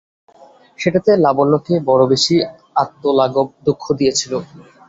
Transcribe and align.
সেটাতে 0.79 1.11
লাবণ্যকে 1.17 1.73
বড়ো 1.87 2.05
বেশি 2.13 2.35
আত্মলাঘব-দুঃখ 2.75 3.83
দিয়েছিল। 3.99 4.33